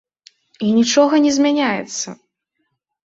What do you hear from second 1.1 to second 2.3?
не змяняецца!